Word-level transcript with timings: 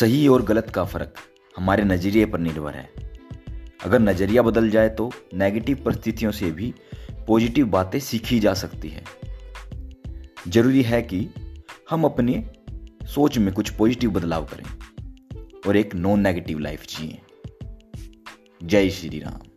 सही 0.00 0.28
और 0.28 0.42
गलत 0.42 0.70
का 0.70 0.84
फ़र्क 0.84 1.14
हमारे 1.56 1.84
नज़रिए 1.84 2.26
पर 2.26 2.38
निर्भर 2.38 2.74
है। 2.74 2.90
अगर 3.84 3.98
नज़रिया 3.98 4.42
बदल 4.42 4.70
जाए 4.70 4.88
तो 4.88 5.10
नेगेटिव 5.34 5.82
परिस्थितियों 5.84 6.32
से 6.32 6.50
भी 6.50 6.74
पॉजिटिव 7.26 7.66
बातें 7.66 7.98
सीखी 8.00 8.40
जा 8.40 8.54
सकती 8.54 8.88
है। 8.88 9.04
ज़रूरी 10.48 10.82
है 10.82 11.02
कि 11.02 11.28
हम 11.90 12.04
अपने 12.04 12.50
सोच 13.06 13.38
में 13.38 13.54
कुछ 13.54 13.70
पॉजिटिव 13.70 14.10
बदलाव 14.10 14.44
करें 14.44 14.64
और 15.66 15.76
एक 15.76 15.94
नॉन 15.94 16.20
नेगेटिव 16.20 16.58
लाइफ 16.58 16.86
जिए। 16.86 17.18
जय 18.62 18.90
श्री 18.90 19.18
राम। 19.18 19.47